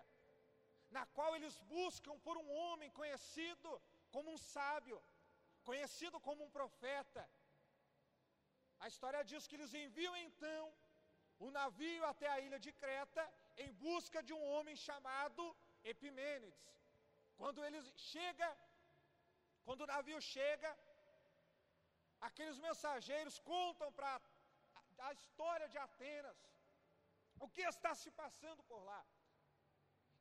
[0.95, 3.69] na qual eles buscam por um homem conhecido
[4.15, 4.99] como um sábio,
[5.69, 7.23] conhecido como um profeta.
[8.83, 10.63] A história diz que eles enviam então
[11.45, 13.25] o navio até a ilha de Creta
[13.65, 15.43] em busca de um homem chamado
[15.91, 16.63] Epimênides.
[17.39, 17.79] Quando ele
[18.11, 18.47] chega,
[19.65, 20.69] quando o navio chega,
[22.27, 24.11] aqueles mensageiros contam para
[25.07, 26.39] a história de Atenas,
[27.45, 29.01] o que está se passando por lá.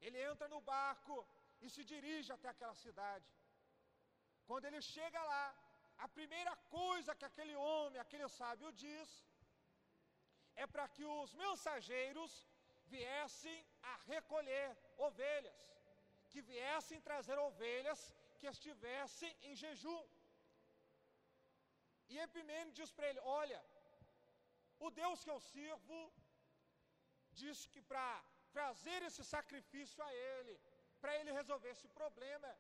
[0.05, 1.17] Ele entra no barco
[1.65, 3.31] e se dirige até aquela cidade.
[4.49, 5.45] Quando ele chega lá,
[6.05, 9.09] a primeira coisa que aquele homem, aquele sábio diz,
[10.63, 12.33] é para que os mensageiros
[12.95, 13.59] viessem
[13.93, 14.69] a recolher
[15.09, 15.61] ovelhas,
[16.31, 18.01] que viessem trazer ovelhas
[18.39, 20.03] que estivessem em jejum.
[22.13, 23.61] E Epimênides diz para ele: Olha,
[24.87, 25.99] o Deus que eu sirvo
[27.41, 28.09] diz que para
[28.57, 30.55] trazer esse sacrifício a Ele,
[31.01, 32.51] para Ele resolver esse problema,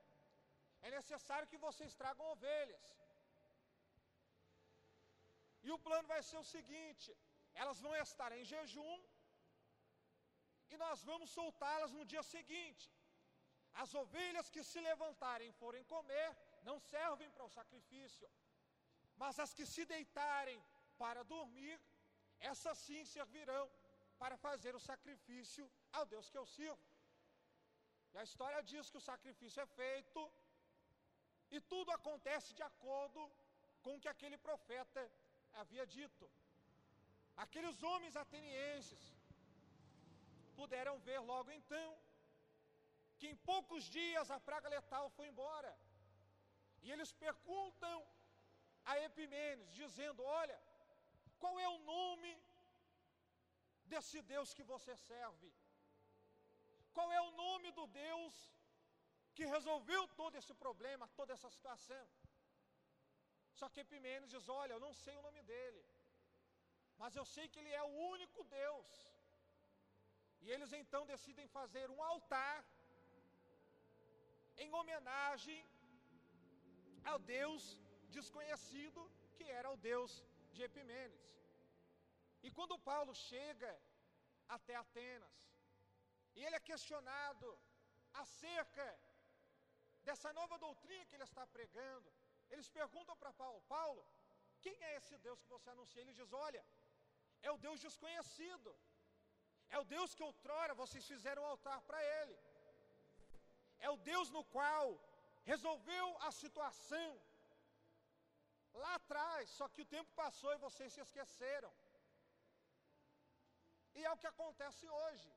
[0.86, 2.86] é necessário que vocês tragam ovelhas.
[5.66, 7.08] E o plano vai ser o seguinte:
[7.62, 8.96] elas vão estar em jejum,
[10.70, 12.86] e nós vamos soltá-las no dia seguinte.
[13.82, 16.28] As ovelhas que se levantarem forem comer,
[16.68, 18.28] não servem para o sacrifício,
[19.22, 20.58] mas as que se deitarem
[21.02, 21.78] para dormir,
[22.50, 23.64] essas sim servirão
[24.18, 26.84] para fazer o sacrifício ao Deus que eu sirvo.
[28.12, 30.20] E a história diz que o sacrifício é feito
[31.50, 33.20] e tudo acontece de acordo
[33.82, 35.02] com o que aquele profeta
[35.60, 36.24] havia dito.
[37.44, 39.15] Aqueles homens atenienses
[40.60, 41.88] puderam ver logo então
[43.18, 45.72] que em poucos dias a praga letal foi embora.
[46.84, 47.96] E eles perguntam
[48.90, 50.58] a Epimenes, dizendo: Olha,
[51.42, 52.32] qual é o nome
[53.92, 55.50] desse Deus que você serve?
[56.96, 58.34] Qual é o nome do Deus
[59.36, 62.06] que resolveu todo esse problema, toda essa situação?
[63.58, 65.82] Só que Epimenes diz: Olha, eu não sei o nome dele,
[67.02, 69.15] mas eu sei que ele é o único Deus.
[70.44, 72.58] E eles então decidem fazer um altar
[74.64, 75.60] em homenagem
[77.10, 77.62] ao Deus
[78.16, 79.00] desconhecido
[79.36, 80.12] que era o Deus
[80.54, 81.24] de Epimenes.
[82.46, 83.72] E quando Paulo chega
[84.56, 85.36] até Atenas,
[86.36, 87.48] e ele é questionado
[88.22, 88.86] acerca
[90.06, 92.08] dessa nova doutrina que ele está pregando,
[92.52, 94.02] eles perguntam para Paulo: Paulo,
[94.64, 96.02] quem é esse Deus que você anuncia?
[96.02, 96.62] Ele diz: Olha,
[97.42, 98.70] é o Deus desconhecido,
[99.74, 102.36] é o Deus que outrora vocês fizeram um altar para ele,
[103.86, 104.86] é o Deus no qual
[105.52, 107.08] resolveu a situação
[108.82, 111.72] lá atrás, só que o tempo passou e vocês se esqueceram.
[113.98, 115.28] E é o que acontece hoje.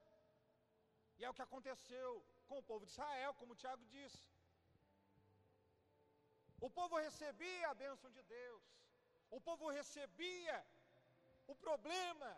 [1.17, 2.09] E é o que aconteceu
[2.47, 4.23] com o povo de Israel, como Tiago disse.
[6.67, 8.63] O povo recebia a bênção de Deus,
[9.37, 10.55] o povo recebia
[11.47, 12.29] o problema,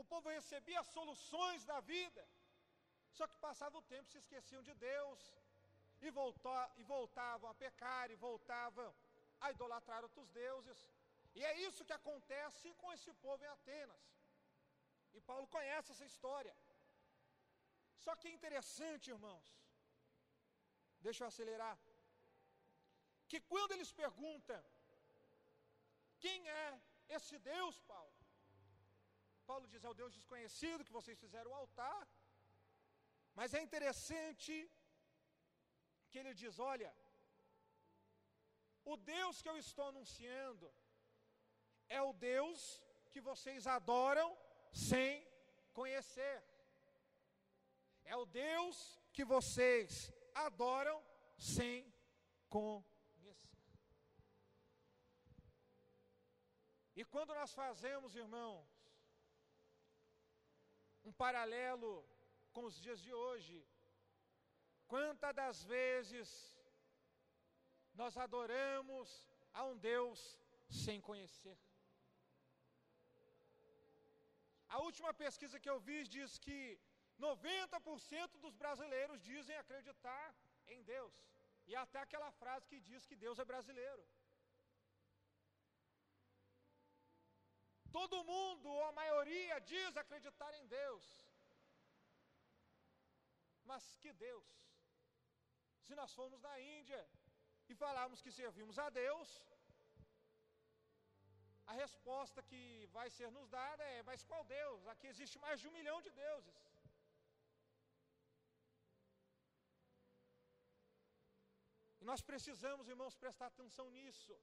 [0.00, 2.22] o povo recebia as soluções da vida,
[3.16, 5.20] só que passava o tempo, se esqueciam de Deus,
[6.06, 8.88] e, voltou, e voltavam a pecar, e voltavam
[9.44, 10.80] a idolatrar outros deuses.
[11.38, 14.04] E é isso que acontece com esse povo em Atenas.
[15.16, 16.54] E Paulo conhece essa história.
[18.04, 19.48] Só que é interessante, irmãos,
[21.06, 21.76] deixa eu acelerar,
[23.30, 24.62] que quando eles perguntam,
[26.24, 26.80] quem é
[27.16, 28.19] esse Deus, Paulo?
[29.50, 32.02] Paulo diz, é o Deus desconhecido que vocês fizeram o altar.
[33.38, 34.54] Mas é interessante
[36.10, 36.90] que ele diz: olha,
[38.92, 40.66] o Deus que eu estou anunciando
[41.98, 42.60] é o Deus
[43.12, 44.28] que vocês adoram
[44.88, 45.12] sem
[45.80, 46.36] conhecer.
[48.12, 48.76] É o Deus
[49.14, 49.90] que vocês
[50.46, 50.96] adoram
[51.54, 51.76] sem
[52.56, 53.58] conhecer.
[57.00, 58.79] E quando nós fazemos, irmãos,
[61.10, 61.90] um paralelo
[62.54, 63.56] com os dias de hoje,
[64.92, 66.28] quantas das vezes
[68.00, 69.08] nós adoramos
[69.58, 70.20] a um Deus
[70.84, 71.56] sem conhecer?
[74.74, 76.58] A última pesquisa que eu vi diz que
[77.18, 80.26] 90% dos brasileiros dizem acreditar
[80.74, 81.14] em Deus.
[81.70, 84.04] E até aquela frase que diz que Deus é brasileiro.
[87.98, 91.04] Todo mundo, ou a maioria, diz acreditar em Deus.
[93.70, 94.48] Mas que Deus?
[95.86, 97.00] Se nós formos na Índia
[97.68, 99.28] e falarmos que servimos a Deus,
[101.70, 102.62] a resposta que
[102.96, 104.86] vai ser nos dada é: mas qual Deus?
[104.92, 106.58] Aqui existe mais de um milhão de deuses.
[112.00, 114.34] E nós precisamos, irmãos, prestar atenção nisso.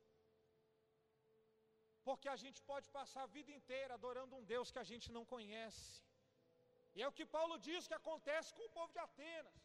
[2.07, 5.23] Porque a gente pode passar a vida inteira adorando um Deus que a gente não
[5.33, 5.89] conhece.
[6.95, 9.57] E é o que Paulo diz que acontece com o povo de Atenas.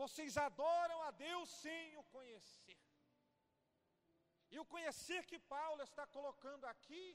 [0.00, 2.80] Vocês adoram a Deus sem o conhecer.
[4.52, 7.06] E o conhecer que Paulo está colocando aqui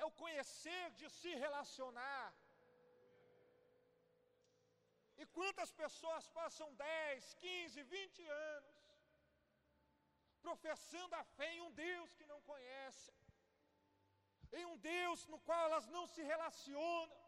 [0.00, 2.28] é o conhecer de se relacionar.
[5.20, 8.71] E quantas pessoas passam 10, 15, 20 anos
[10.46, 13.14] professando a fé em um Deus que não conhecem,
[14.60, 17.18] em um Deus no qual elas não se relacionam.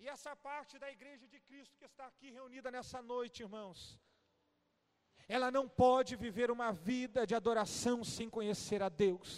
[0.00, 3.98] E essa parte da igreja de Cristo que está aqui reunida nessa noite, irmãos,
[5.26, 9.30] ela não pode viver uma vida de adoração sem conhecer a Deus.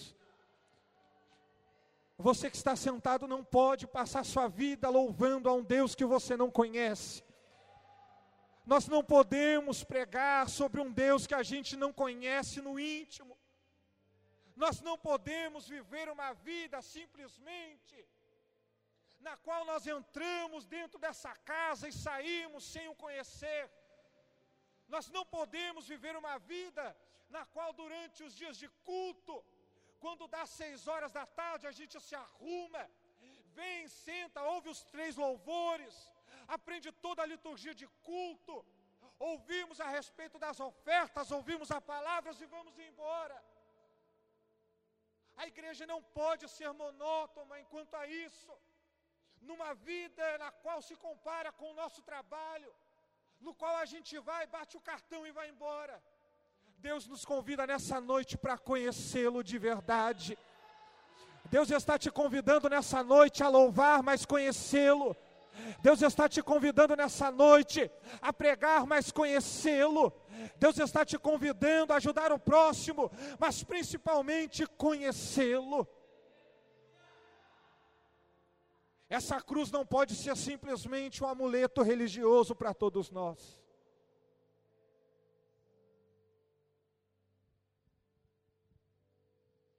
[2.19, 6.37] Você que está sentado não pode passar sua vida louvando a um Deus que você
[6.37, 7.23] não conhece.
[8.73, 13.39] Nós não podemos pregar sobre um Deus que a gente não conhece no íntimo.
[14.57, 17.97] Nós não podemos viver uma vida simplesmente
[19.21, 23.71] na qual nós entramos dentro dessa casa e saímos sem o conhecer.
[24.89, 26.85] Nós não podemos viver uma vida
[27.29, 29.45] na qual, durante os dias de culto,
[30.01, 32.89] quando dá seis horas da tarde, a gente se arruma,
[33.55, 36.06] vem, senta, ouve os três louvores,
[36.57, 38.55] aprende toda a liturgia de culto,
[39.31, 43.37] ouvimos a respeito das ofertas, ouvimos a palavras e vamos embora.
[45.43, 48.53] A igreja não pode ser monótona enquanto a isso,
[49.49, 52.71] numa vida na qual se compara com o nosso trabalho,
[53.47, 55.97] no qual a gente vai, bate o cartão e vai embora.
[56.79, 60.39] Deus nos convida nessa noite para conhecê-lo de verdade.
[61.55, 65.17] Deus está te convidando nessa noite a louvar, mas conhecê-lo.
[65.81, 67.91] Deus está te convidando nessa noite
[68.21, 70.13] a pregar, mas conhecê-lo.
[70.57, 75.87] Deus está te convidando a ajudar o próximo, mas principalmente conhecê-lo.
[79.09, 83.57] Essa cruz não pode ser simplesmente um amuleto religioso para todos nós.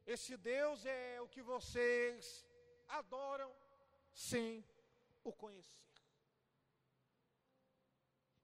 [0.05, 2.45] Esse Deus é o que vocês
[2.88, 3.51] adoram
[4.13, 4.63] sem
[5.30, 5.93] o conhecer.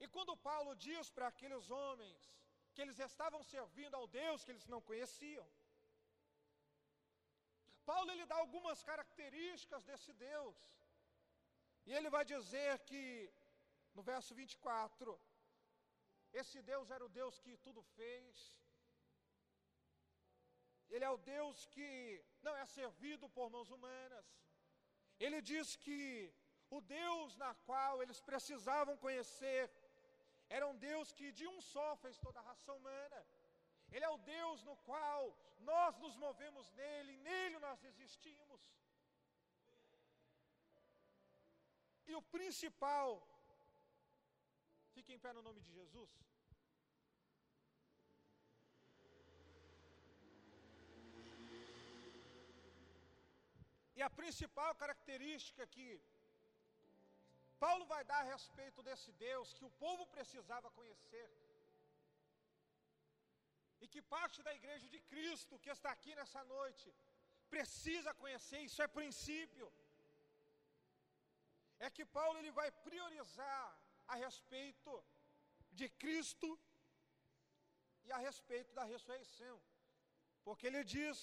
[0.03, 2.21] E quando Paulo diz para aqueles homens
[2.73, 5.47] que eles estavam servindo ao Deus que eles não conheciam,
[7.91, 10.57] Paulo ele dá algumas características desse Deus.
[11.87, 13.03] E ele vai dizer que
[13.95, 15.19] no verso 24,
[16.41, 18.35] esse Deus era o Deus que tudo fez.
[20.93, 21.89] Ele é o Deus que
[22.45, 24.25] não é servido por mãos humanas.
[25.19, 25.97] Ele diz que
[26.77, 29.63] o Deus na qual eles precisavam conhecer
[30.55, 33.19] era um Deus que de um só fez toda a raça humana.
[33.93, 35.21] Ele é o Deus no qual
[35.71, 38.61] nós nos movemos nele, nele nós existimos.
[42.09, 43.07] E o principal,
[44.95, 46.11] fique em pé no nome de Jesus.
[53.97, 55.87] E a principal característica que
[57.63, 61.27] Paulo vai dar a respeito desse Deus que o povo precisava conhecer.
[63.83, 66.87] E que parte da igreja de Cristo que está aqui nessa noite
[67.53, 69.67] precisa conhecer, isso é princípio.
[71.85, 73.65] É que Paulo ele vai priorizar
[74.13, 74.91] a respeito
[75.79, 76.49] de Cristo
[78.07, 79.55] e a respeito da ressurreição.
[80.45, 81.17] Porque ele diz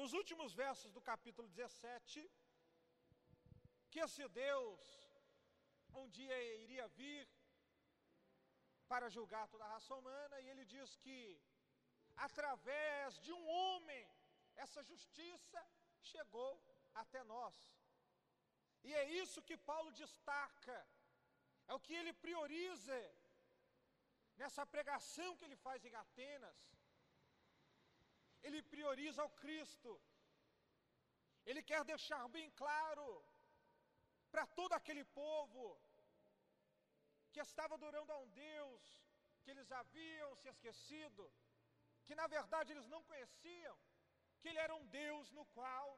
[0.00, 2.30] nos últimos versos do capítulo 17
[3.90, 5.03] que esse Deus
[6.02, 7.28] um dia iria vir
[8.90, 11.18] para julgar toda a raça humana, e ele diz que
[12.16, 14.04] através de um homem
[14.64, 15.60] essa justiça
[16.12, 16.52] chegou
[17.02, 17.56] até nós.
[18.86, 20.78] E é isso que Paulo destaca,
[21.68, 22.98] é o que ele prioriza
[24.36, 26.58] nessa pregação que ele faz em Atenas.
[28.42, 29.90] Ele prioriza o Cristo,
[31.46, 33.06] ele quer deixar bem claro
[34.34, 35.64] para todo aquele povo
[37.32, 38.82] que estava adorando a um Deus
[39.42, 41.22] que eles haviam se esquecido,
[42.06, 43.76] que na verdade eles não conheciam,
[44.40, 45.88] que Ele era um Deus no qual,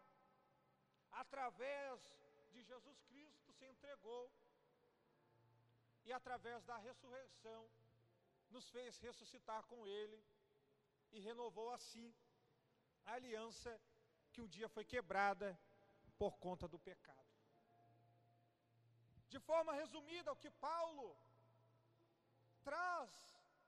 [1.23, 2.01] através
[2.53, 4.25] de Jesus Cristo, se entregou
[6.05, 7.63] e através da ressurreição
[8.51, 10.23] nos fez ressuscitar com Ele
[11.11, 12.15] e renovou assim
[13.07, 13.81] a aliança
[14.33, 15.59] que um dia foi quebrada
[16.19, 17.26] por conta do pecado.
[19.35, 21.07] De forma resumida, o que Paulo
[22.69, 23.11] traz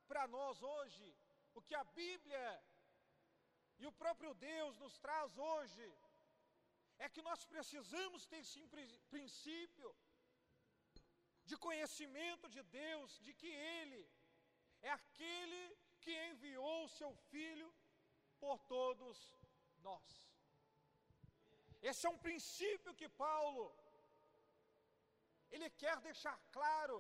[0.09, 1.07] para nós hoje,
[1.55, 2.47] o que a Bíblia
[3.81, 5.87] e o próprio Deus nos traz hoje,
[7.05, 8.61] é que nós precisamos ter esse
[9.15, 9.91] princípio
[11.49, 14.01] de conhecimento de Deus, de que Ele
[14.83, 15.63] é aquele
[16.03, 17.69] que enviou o seu Filho
[18.43, 19.17] por todos
[19.89, 20.07] nós.
[21.81, 23.65] Esse é um princípio que Paulo
[25.51, 26.99] ele quer deixar claro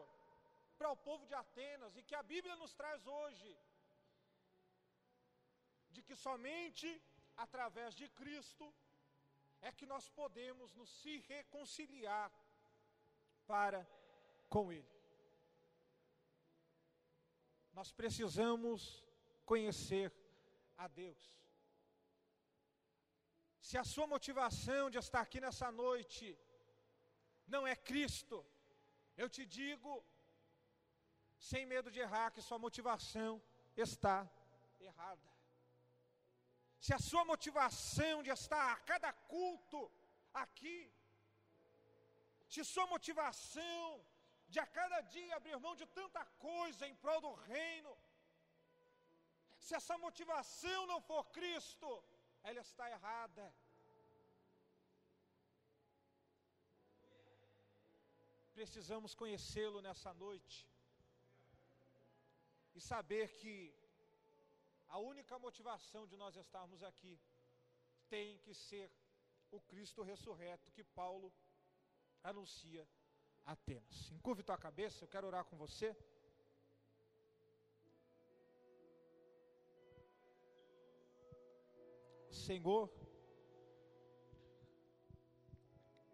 [0.79, 3.51] para o povo de Atenas e que a Bíblia nos traz hoje,
[5.95, 6.89] de que somente
[7.37, 8.67] através de Cristo
[9.61, 12.31] é que nós podemos nos se reconciliar
[13.47, 13.81] para
[14.49, 14.97] com Ele.
[17.73, 19.05] Nós precisamos
[19.45, 20.13] conhecer
[20.77, 21.23] a Deus.
[23.69, 26.27] Se a sua motivação de estar aqui nessa noite
[27.55, 28.37] não é Cristo,
[29.17, 29.93] eu te digo,
[31.51, 33.33] sem medo de errar, que sua motivação
[33.77, 34.17] está
[34.89, 35.29] errada.
[36.85, 39.81] Se a sua motivação de estar a cada culto
[40.45, 40.79] aqui
[42.53, 43.87] se sua motivação
[44.53, 47.93] de a cada dia abrir mão de tanta coisa em prol do reino,
[49.65, 51.89] se essa motivação não for Cristo,
[52.43, 53.45] ela está errada.
[58.59, 60.69] Precisamos conhecê-lo nessa noite
[62.75, 63.73] e saber que
[64.89, 67.13] a única motivação de nós estarmos aqui
[68.09, 68.91] tem que ser
[69.53, 71.33] o Cristo ressurreto que Paulo
[72.31, 72.85] anuncia
[73.47, 74.11] a Atenas.
[74.11, 75.97] Encurve tua cabeça, eu quero orar com você.
[82.33, 82.91] Senhor,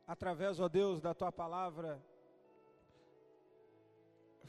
[0.07, 2.05] através, ó Deus, da tua palavra,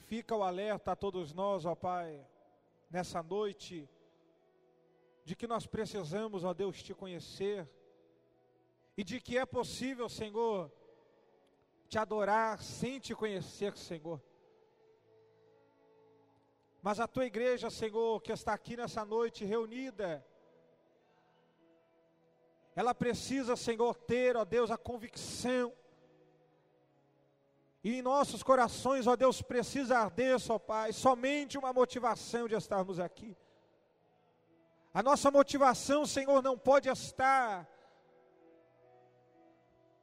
[0.08, 2.26] fica o alerta a todos nós, ó Pai,
[2.89, 3.89] nessa noite,
[5.24, 7.68] de que nós precisamos, ó Deus, te conhecer,
[8.95, 10.72] e de que é possível, Senhor,
[11.89, 14.22] te adorar sem te conhecer, Senhor.
[16.82, 20.26] Mas a tua igreja, Senhor, que está aqui nessa noite reunida,
[22.76, 25.74] ela precisa, Senhor, ter, ó Deus, a convicção.
[27.88, 33.00] E em nossos corações, ó Deus, precisa arder, ó Pai, somente uma motivação de estarmos
[33.00, 33.38] aqui.
[34.92, 37.70] A nossa motivação, Senhor, não pode estar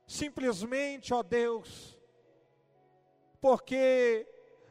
[0.07, 1.99] simplesmente, ó Deus,
[3.41, 4.29] porque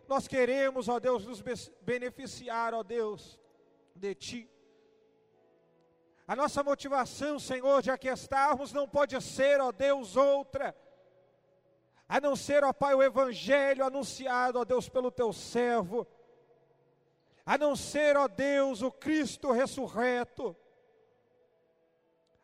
[0.08, 1.42] nós queremos, ó Deus, nos
[1.82, 3.38] beneficiar, ó Deus,
[3.94, 4.50] de Ti.
[6.26, 10.74] A nossa motivação, Senhor, de aqui estarmos, não pode ser, ó Deus, outra,
[12.12, 16.06] a não ser, ó Pai, o Evangelho anunciado, ó Deus, pelo Teu servo,
[17.46, 20.54] a não ser, ó Deus, o Cristo ressurreto.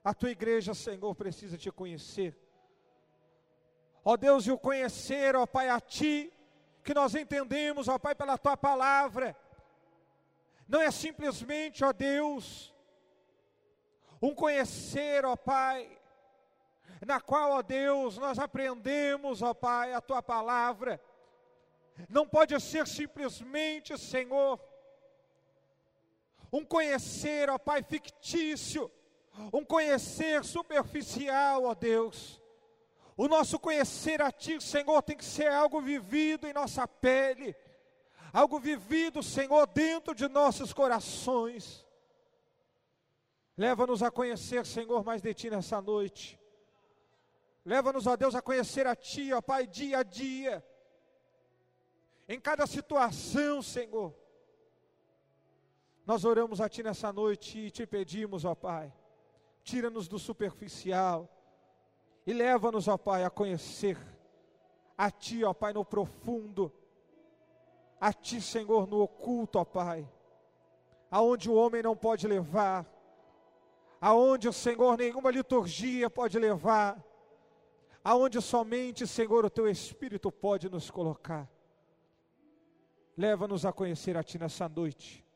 [0.02, 2.34] A Tua igreja, Senhor, precisa Te conhecer.
[4.06, 6.32] Ó Deus, e o conhecer, ó Pai, a Ti,
[6.82, 9.36] que nós entendemos, ó Pai, pela Tua palavra,
[10.66, 12.74] não é simplesmente, ó Deus,
[14.22, 16.00] um conhecer, ó Pai,
[17.06, 21.02] na qual, ó Deus, nós aprendemos, ó Pai, a tua palavra.
[22.10, 24.60] Não pode ser simplesmente, Senhor,
[26.52, 28.92] um conhecer, ó Pai, fictício,
[29.54, 32.42] um conhecer superficial, ó Deus.
[33.16, 37.56] O nosso conhecer a Ti, Senhor, tem que ser algo vivido em nossa pele,
[38.32, 41.86] algo vivido, Senhor, dentro de nossos corações.
[43.58, 46.40] Leva-nos a conhecer, Senhor, mais de Ti nessa noite.
[47.68, 50.66] Leva-nos, ó Deus, a conhecer a Ti, ó Pai, dia a dia.
[52.26, 54.16] Em cada situação, Senhor.
[56.06, 58.94] Nós oramos a Ti nessa noite e te pedimos, ó Pai,
[59.64, 61.30] tira-nos do superficial
[62.26, 63.98] e leva-nos, ó Pai, a conhecer
[64.98, 66.72] a Ti, ó Pai, no profundo,
[68.00, 70.10] a Ti, Senhor, no oculto, ó Pai,
[71.12, 72.86] aonde o homem não pode levar,
[74.00, 77.06] aonde o Senhor nenhuma liturgia pode levar,
[78.08, 81.46] aonde somente, Senhor, o teu Espírito pode nos colocar.
[83.18, 85.27] Leva-nos a conhecer a Ti nessa noite.